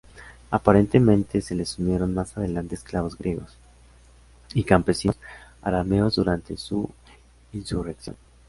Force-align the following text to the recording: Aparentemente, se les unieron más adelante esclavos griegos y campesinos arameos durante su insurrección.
Aparentemente, 0.49 1.41
se 1.41 1.53
les 1.53 1.77
unieron 1.77 2.15
más 2.15 2.35
adelante 2.35 2.73
esclavos 2.73 3.15
griegos 3.15 3.55
y 4.55 4.63
campesinos 4.63 5.15
arameos 5.61 6.15
durante 6.15 6.57
su 6.57 6.89
insurrección. 7.53 8.15